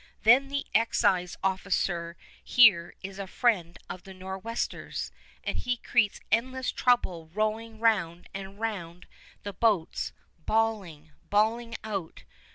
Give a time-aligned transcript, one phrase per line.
[0.23, 5.11] Then the excise officer here is a friend of the Nor'westers,
[5.43, 9.05] and he creates endless trouble rowing round and round
[9.43, 11.11] the boats, bawling...
[11.29, 12.23] bawling out